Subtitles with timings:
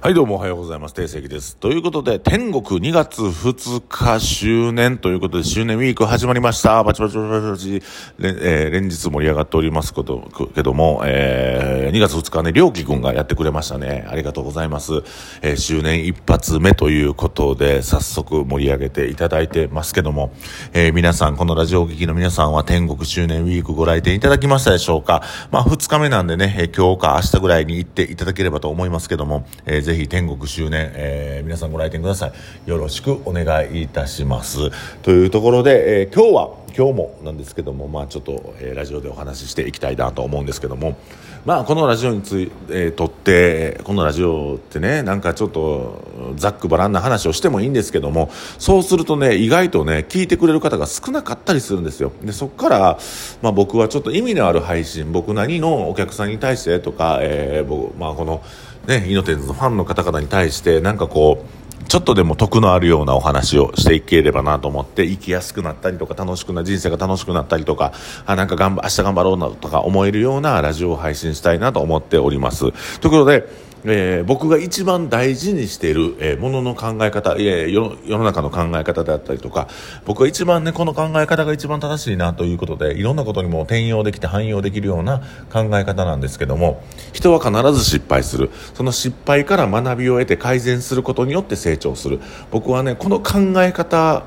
[0.00, 0.94] はい、どうもおはようございます。
[0.94, 1.56] 定石です。
[1.56, 6.84] ということで、天国2月2日周年ということで、周年ウィーク始まりました。
[6.84, 7.82] バチバチバチバチ、
[8.16, 14.06] 連えー連日盛り上がっておりますこと、けども、えー2月2日ね、りょうきくんがやってくれましたね。
[14.08, 15.02] ありがとうございます。
[15.42, 20.32] えー周年一発目ということで、早速盛り上げていただいてますけども、
[20.74, 32.26] えー皆さん、このラジオ劇の皆さんは天国周年ウィークご来店いただきましたでしょうかまあ、2日目なんでね、え今日か明日ぐらいに行っていただければと思いますけども、えーぜひ天国周年、えー皆さんご来店くださ
[32.66, 32.68] い。
[32.68, 34.68] よろしくお願いいたします。
[35.00, 40.98] というところで、えー今日は、今日もなんですけども、まあちょっと、えーラジオでお話ししていきたいなと思うんですけども、
[41.46, 46.02] まあこのラジオについ、えーとって、このラジオってね、なんかちょっと
[46.36, 52.12] ざっくばらんな話をしてもいいんですけども、そうするとね、意外とね、聞いてくれる方が少なかったりするんですよ。
[52.22, 52.98] で、そこから、
[53.40, 58.42] まあ僕はちょっと意味のある配信、僕なりのお客さんに対してとか、えー僕、まあこの、
[58.88, 67.92] ね、イノテンズのファンの方々に対して、なんかこう、ちょっとでも得のあるようなお話をしていければなと思って、生きやすくなったりとか、楽しくな、人生が楽しくなったりとか、
[68.24, 72.60] あ、なんか頑張、明日頑張ろうなとか思えるようなラジオを配信したいなと思っております。
[72.60, 72.70] という
[73.10, 73.46] ことで、
[73.84, 79.68] えー僕が一番大事にしている、えーものの考え方、いやいや世世の中の考え方であったりとか、
[80.04, 85.20] 僕が一番ね、この考え方が一番正しいなということで、いろんなことにも転用できて汎用できるような
[85.52, 88.50] 考え方なんですけども、人は必ず失敗する。
[88.74, 92.20] その失敗から学びを得て改善することによって成長する。
[92.50, 94.24] 僕はね、この考え方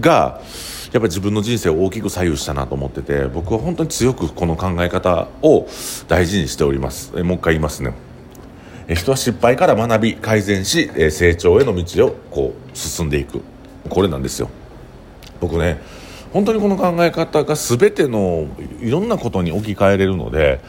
[0.00, 0.40] が、
[0.92, 5.66] やっぱり自分の人生を大きく左右したなと思ってて、僕は本当に強くこの考え方を
[6.08, 7.12] 大事にしております。
[7.16, 8.09] えもう一回言いますね。
[8.94, 13.40] 人は失敗から学び改善し成長への道をこう進んでいく。
[13.88, 14.50] これなんですよ。
[15.40, 15.80] 僕ね
[16.32, 18.46] 本当にこの考え方が全ての
[18.80, 20.60] いろんなことに置き換えれるので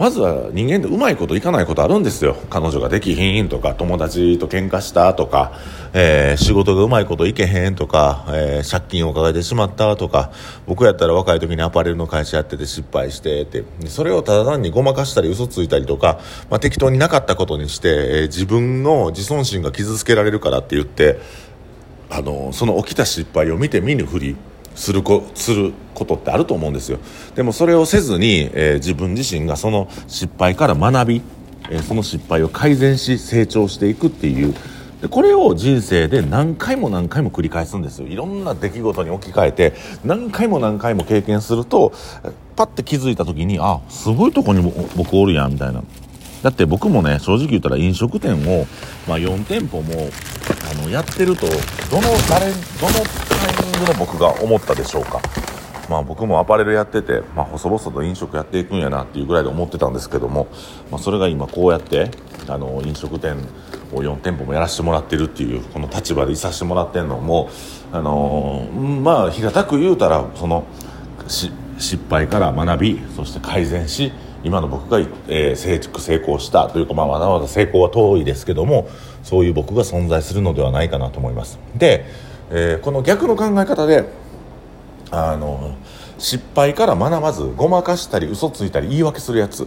[0.00, 2.34] まずは人間ってうまいこといかないことあるんですよ。
[2.48, 5.52] 彼女ができひんとか友達と喧嘩したとか、
[5.92, 10.32] えー仕事がうまいこといけへんとか、えー借金を抱えてしまったとか
[10.66, 13.62] 僕やったら若い時にアパレルの会社やってて失敗してって。
[13.88, 21.20] それをただ単にごまかしたり嘘ついたりとか、まあ、適当になかったことにして、えー自分の自尊心が傷つけられるからって言って
[22.08, 24.34] あのその起きた失敗を見て見ぬふり
[24.80, 26.98] するこすることってあると思うんですよ。
[27.34, 31.22] でもそれをせずに、えー自分自身がその失敗から学び、
[31.68, 34.54] えーその失敗を改善し成長していくっていう。
[35.02, 38.08] でこれを人生で何回も何回も繰り返すんですよ。
[38.08, 39.72] いろんな出来事に置き換えて
[40.04, 41.92] 何回も何回も経験すると
[42.56, 44.62] パッて気づいた時にあすごいとこに
[44.96, 45.82] 僕おるやんみたいな。
[46.42, 48.66] だって僕もね正直言ったら飲食店を、
[49.06, 50.08] まあ、4店舗も
[50.70, 53.19] あのやってるとどの誰どの
[53.52, 55.20] ングで僕が思ったでしょうか。
[55.88, 60.46] まあ僕もアパレルやってて、まあ、細々と飲食やっていくんやなっていうぐらいで思ってたんですけども、
[60.90, 62.12] まあ、それが今こうやって
[62.46, 63.36] あの飲食店
[63.92, 67.50] を4店舗もやらせてもらってるっていうこの立場でいさせてもらってるのも
[67.92, 70.64] あのーまあ平たく言うたらその
[71.26, 71.52] 失
[72.08, 74.12] 敗から学びそして改善し
[74.44, 78.88] 今の僕が、えー成熟成功したというか、まあ、まだまだ成功は遠いですけども
[79.24, 81.58] そういう僕が存在するのではないかなと思います。
[81.76, 82.06] で、
[82.50, 84.08] えーこの逆の考え方で
[85.10, 85.74] あの
[86.18, 89.66] 失敗から学ばずごまかしたり嘘ついたり言い訳するやつ。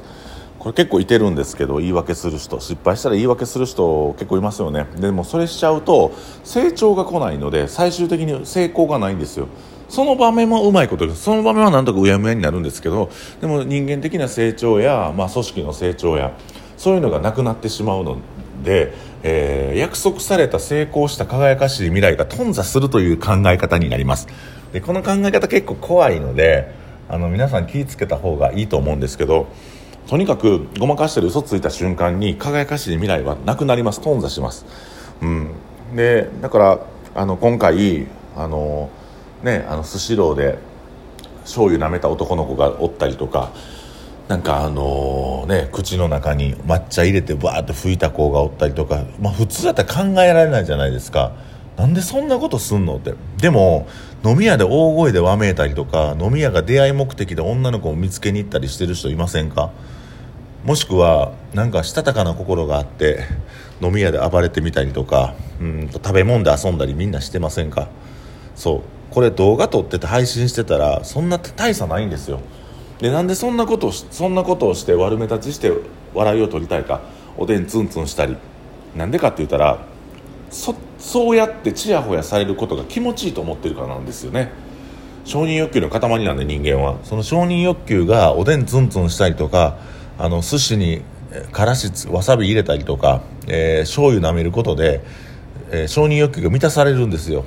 [0.59, 2.57] これ結構いてるんですけど言い訳する人。
[2.61, 4.85] 失敗したら言い訳する人結構いますよね。
[4.97, 6.13] でもそれしちゃうと
[6.45, 9.47] 成長が来ないので最終的に成功がないんですよ。
[9.89, 13.11] その場面もうまいことその場面はなんとかうやむやになるんですけど
[13.41, 16.31] でも人間的な成長や、まあ、組織の成長や
[16.77, 18.17] そういうのがなくなってしまうの
[18.63, 24.27] で、えー約束された成功した輝かしい未来が頓挫するという考え方になります。
[24.71, 26.71] でこの考え方結構怖いので
[27.09, 29.47] あの皆さん気をつけた方がいいと思うんですけど
[30.07, 34.01] とにかくごまかしたり嘘ついた瞬間に輝かしい未来はなくなります。
[34.01, 34.65] 頓挫します、
[35.21, 35.51] うん、
[35.95, 36.79] でだから
[37.15, 38.89] あの今回あの
[39.43, 40.57] ねあのスシローで
[41.41, 43.51] 醤油舐めた男の子がおったりとか
[44.27, 51.33] なんかあのね口の中に抹茶入れてバーッと吹いた子がおったりとか、まあ、普通だったら考えられないじゃないですか。
[51.75, 53.13] なんでそんなことすんのって。
[53.37, 53.87] でも
[54.23, 59.71] 飲み屋で大声でわめいたりとか飲み屋が出会い目的で女の子を見つけに行ったりしてる人いませんか？
[60.63, 63.25] もしくはなんかしたたかな心があって
[63.81, 67.89] 飲み屋で暴れてみたりとかうんと食べ物で遊んだりみんなしてませんか？
[68.55, 68.81] そう。
[69.11, 72.39] これ動画撮ってて配信してたらそんな大差ないんですよ。
[73.03, 75.73] でなんでそんなことをそんなことをして悪目立ちして
[76.13, 77.01] 笑いを取りたいか。
[77.37, 78.37] おでんツンツンしたり。
[78.95, 79.85] なんでかって言ったら
[80.49, 84.53] そそうやってちやほやされることが気持ちいいと思ってるからなんですよね。
[85.25, 86.95] 承認欲求の塊なんで人間は。
[87.03, 89.75] その承認欲求がおでんツンツンしたりとか
[90.17, 91.01] あの寿司に
[91.51, 95.03] からしわさび入れたりとか、えー、醤油舐めることで、
[95.71, 97.43] えー、承認欲求が満たされるんですよ。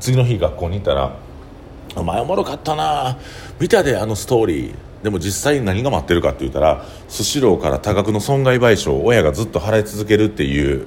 [0.00, 1.14] 次の日学校に行ったら
[1.94, 3.18] 「お前おもろかったな。
[3.60, 4.74] 見たであのストーリー」
[5.04, 10.86] でも実際に何が待ってるかって言ったらスシローから多額の損害賠償を親がずっと払い続けるっていう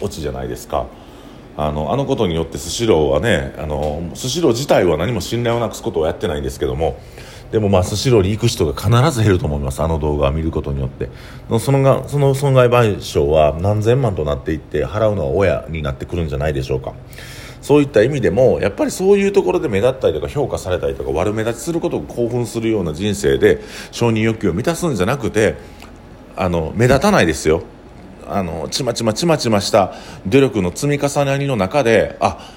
[0.00, 0.86] オチじゃないですか。
[1.56, 6.98] あのあのことによってスシローはねあのスシロー自体は何も信頼をなくすことをやってないんですけども
[7.52, 11.10] でもまスシローに行く人が必ず減ると思いますあの動画を見ることによって。
[11.60, 16.94] そのがその損害賠償は何千万となっていって払うのは親になってくるんじゃないでしょうか。
[17.64, 25.56] そういった意味でもやっぱりそういうところで目立ったりとか評価されたりとか悪目立ちすることを興奮するような人生で承認欲求を満たすんじゃなくて
[26.36, 27.62] あの目立たないですよ。
[28.26, 29.94] あのちまちまちまちました。
[30.26, 32.52] 努力の積み重ねの中であ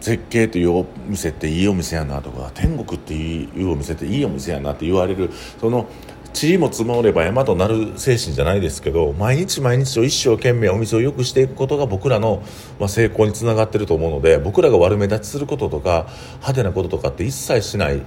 [0.00, 5.30] 絶景というお店っていいお店やなとか天国っていうお店っていいお店やなって言われる
[5.60, 5.88] その
[6.34, 12.42] 塵も積もれば山となる精神じゃないですけど毎日毎日を一生懸命お店を良くしていくことが僕らの、
[12.80, 18.02] ま、成功につながってると思うので僕らが悪目立ちすることとか派手なこととかって一切しない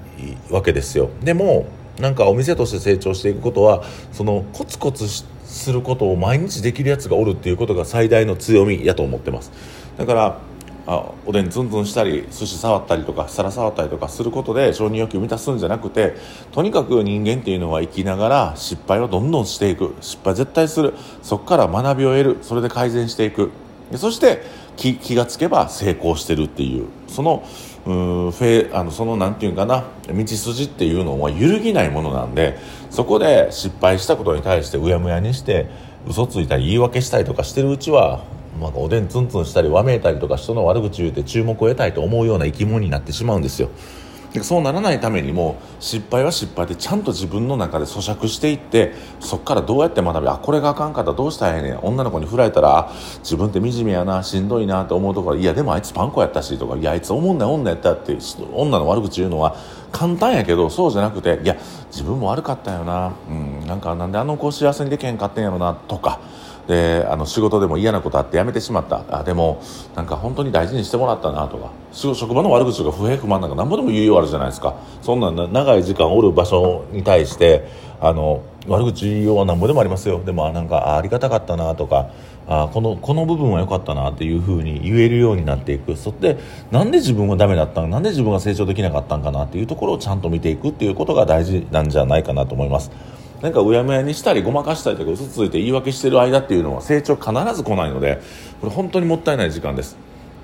[0.51, 1.09] わけですよ。
[1.23, 1.67] でも
[1.99, 9.51] なんかお店として成長していくことはそのコツコツすることを毎日できるやつがおるっていうことが最大の強みやと思ってます。
[9.97, 10.39] だから
[10.87, 16.15] あおでんツンツンしたり寿司触ったりとか皿触ったりとかすることで承認欲求を満たすんじゃなくて
[16.53, 19.95] とにかく人間っていうのは生きながら失敗をどんどんしていく。
[19.99, 20.93] 失敗絶対する。
[21.21, 22.37] そこから学びを得る。
[22.41, 23.51] それで改善していく。
[23.95, 24.41] そして
[24.77, 26.87] 気気がつけば成功してるっていう。
[27.09, 27.43] その
[27.85, 27.89] う
[28.31, 32.57] フェあのそのなんていうかな道筋っていうのは揺るぎないものなんで
[32.89, 35.67] そこで失敗したことに対してうやむやにして
[36.05, 38.23] 嘘ついたり言い訳したりとかしてるうちは
[38.59, 43.69] まあ、おでんツンツンしたりわめいたりとか人の悪口言うて注目を得たいと思うような生き物になってしまうんですよ。
[44.33, 58.17] でそうならないためにも失敗は失敗でちゃんと自分の中で咀嚼していってそこからどうやって学びあこれがあかんかったどうしたらええねん女の子に振られたら自分って惨めやなしんどいなと思うところいやでもあいつパン粉やったしとかいやあいつ思んない女やったって
[58.53, 59.55] 女の悪口言うのは
[59.91, 61.57] 簡単やけどそうじゃなくていや
[61.89, 66.19] 自分も悪かったよな、うん、なんかなんであの子幸せにできへんかったんやろなとか
[66.67, 69.03] であの仕事でも嫌なことあって辞めてしまった。
[69.09, 69.61] あでも
[69.95, 71.71] なんか本当に大事にしてもらったなとか。
[71.93, 74.75] 職場の悪口とか不平不満なんか何ぼでも言うようあるじゃないですか。
[75.01, 77.67] そんな長い時間おる場所に対して
[77.99, 80.21] あの悪口言いようはなんぼでもありますよ。
[80.23, 82.09] でもなんかありがたかったなとか。
[82.49, 85.97] あこのこの部分は良かったなっていうふうに言えるようになっていく。
[85.97, 86.37] そって
[86.71, 92.89] なんで自分はダメだったんなんで自分が成長できなかったんかなっていうところをちゃんと見ていくっていうことが大事なんじゃないかなと思います。
[93.41, 98.21] なんかうやむやにしたりごまかしたりとか嘘ついて言い訳してる間っていうのは成長必ず来ないので
[98.61, 99.95] これ本当にもったいない時間です、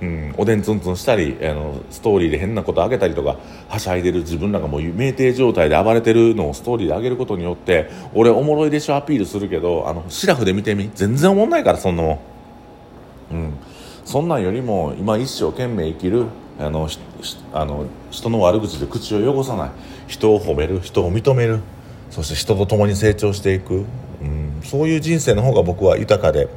[0.01, 3.37] うん、おでんツンツンしたりあのストーリーで変なことあげたりとか
[3.67, 10.91] はしゃいでる自分らがもう酩酊状態で暴れてるのをストーリーで上げることによって俺おもろいでしょアピールするけどあのシラフで見てみ。
[10.93, 12.19] 全然おもんないからそんなもん、
[13.31, 13.53] うん、
[14.05, 16.25] そんなんよりも今一生懸命生きる
[16.59, 16.87] あの
[17.53, 19.71] あの人の悪口で口を汚さない。
[20.07, 21.61] 人を褒める人を認める。
[22.13, 23.85] そして人と共に成長していく、
[24.21, 26.47] うん、そういう人生の方が僕は豊かで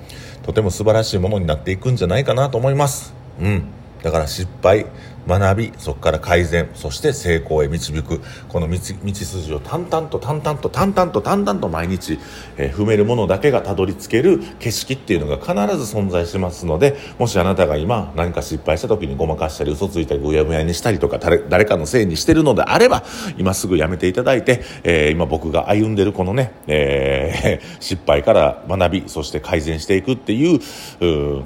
[0.42, 3.14] とても素晴らしいものになっていくんじゃないかなと思います。
[3.40, 3.64] うん。
[4.02, 4.84] だから失敗
[5.26, 8.20] 学びそこから改善そして成功へ導く。
[8.48, 12.18] この道道筋を淡々と淡々と淡々と淡々と毎日、
[12.56, 23.04] えー、踏めるものだけがたどり着ける景色っていうのが必ず存在しますのでもしあなたが今何か失敗した時にごまかしたり嘘ついたりうやむやにしたりとか誰かのせいにしてるのであれば
[23.36, 30.60] 今すぐやめていただいて、えー、今僕が歩んでるこのね、えー、 失敗から学びそして改善していくっていう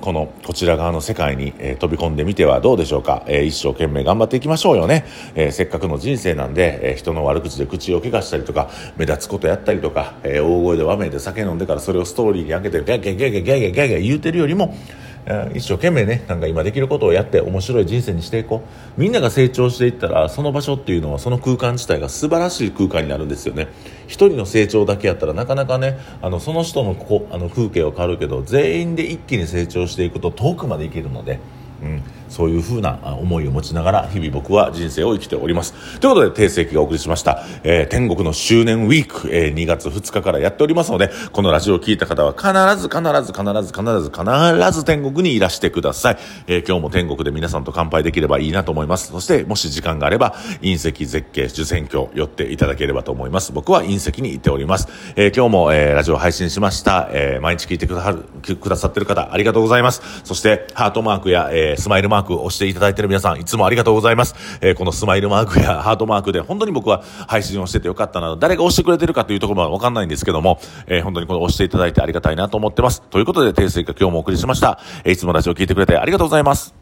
[0.01, 14.75] このこちら側の世界に、え、飛び込んでみてはどうでしょうか、えー、一生生懸命頑張っていきましょうよね、えー、せっかくの人生なんで、えー、人の悪口で口を怪我したりとか目立つことやったりとか、えー、大声でわめいて酒飲んでからそれをストーリーに上げてギャギャギャギャギャギャギャギャ言うてるよりも
[15.55, 18.63] 一生懸命ねなんか今できることをやって面白い人生にしていこ
[18.97, 19.01] う。
[19.01, 23.69] みんなが成長していったらその場所っていうのはその空間自体が素晴らしい空間になるんですよね。
[24.07, 31.39] 一人の成長だけやったらなかなかねあのその人のこあの風景は変わるけど全員で一気に成長していくと遠くまでいけるので。
[31.83, 36.01] うん、そういうふうな思いを持ちながら日々僕は人生を生きております。
[36.01, 42.49] ということで、定世紀がお送りしました、えー、天国の周年ウィーク、えー、2月2日からやっておりますので、このラジオを聞いた方は必
[42.81, 46.19] ず必ず必ず必ず必ず天国にいらしてください。
[46.47, 49.11] えー、今日も天国で皆さんと乾杯できればいいなと思います。
[49.11, 53.53] そして、もし時間があれば、隕石絶景受選挙寄っていただければと思います。
[53.53, 54.89] 僕は隕石に行っております。
[55.17, 57.09] えー、今日も、えー、ラジオ配信しました。
[57.13, 58.21] えー、毎日聞いてくださる
[58.57, 60.03] くださってる方、ありがとうございます。
[60.25, 64.35] そして、ハートマークや、えー、スマイルマークーク押していただいている皆さん、いつもありがとうございます。
[64.61, 73.03] えー、このスマイルマークや ハートマークで、本当に僕は配信をしててよかったな、誰が押してくれてるかというところはわかんないんですけども、えー、本当にこの押していただいてありがたいなと思ってます。
[73.11, 74.79] ということで、訂正が今日もお送りしました。
[75.05, 76.80] えー、いつもラジオ聞いてくれてありがとうございます。